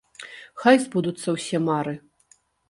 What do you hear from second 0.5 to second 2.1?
Хай збудуцца ўсе мары!